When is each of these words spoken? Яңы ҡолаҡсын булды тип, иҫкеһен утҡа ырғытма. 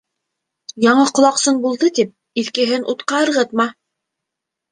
Яңы 0.85 1.03
ҡолаҡсын 1.17 1.59
булды 1.65 1.91
тип, 1.99 2.15
иҫкеһен 2.43 2.89
утҡа 2.95 3.19
ырғытма. 3.27 3.67